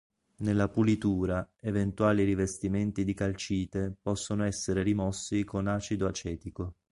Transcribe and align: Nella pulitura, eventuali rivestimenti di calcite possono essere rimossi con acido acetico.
Nella 0.37 0.67
pulitura, 0.67 1.47
eventuali 1.61 2.23
rivestimenti 2.23 3.03
di 3.03 3.13
calcite 3.13 3.93
possono 4.01 4.43
essere 4.45 4.81
rimossi 4.81 5.43
con 5.43 5.67
acido 5.67 6.07
acetico. 6.07 6.73